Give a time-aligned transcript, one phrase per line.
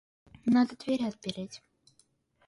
[0.45, 1.61] Надо двери отпереть.